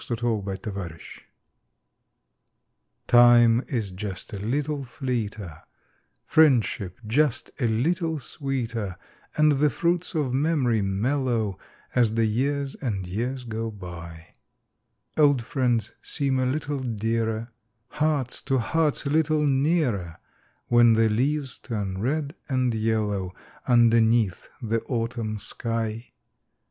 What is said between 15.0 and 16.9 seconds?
d Old 'friends seem a little